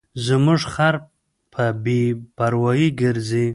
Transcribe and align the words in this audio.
زموږ 0.25 0.61
خر 0.73 0.95
په 1.53 1.63
بې 1.83 2.01
پروایۍ 2.37 2.89
ګرځي. 3.01 3.47